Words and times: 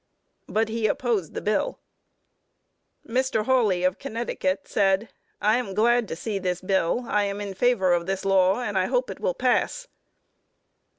But 0.47 0.67
he 0.69 0.87
opposed 0.87 1.35
the 1.35 1.41
bill! 1.43 1.77
Mr. 3.07 3.45
Hawley, 3.45 3.83
of 3.83 3.99
Connecticut, 3.99 4.67
said: 4.67 5.09
"I 5.39 5.57
am 5.57 5.75
glad 5.75 6.07
to 6.07 6.15
see 6.15 6.39
this 6.39 6.59
bill. 6.59 7.05
I 7.07 7.25
am 7.25 7.39
in 7.39 7.53
favor 7.53 7.93
of 7.93 8.07
this 8.07 8.25
law, 8.25 8.61
and 8.61 8.75
hope 8.75 9.11
it 9.11 9.19
will 9.19 9.35
pass." 9.35 9.87